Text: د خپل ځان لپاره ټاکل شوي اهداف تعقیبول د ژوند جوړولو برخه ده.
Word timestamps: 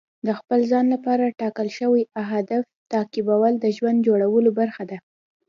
د 0.27 0.29
خپل 0.39 0.59
ځان 0.71 0.85
لپاره 0.93 1.35
ټاکل 1.39 1.67
شوي 1.79 2.03
اهداف 2.23 2.63
تعقیبول 2.93 3.53
د 3.59 3.65
ژوند 3.77 3.97
جوړولو 4.07 4.49
برخه 4.59 4.83
ده. 4.89 4.97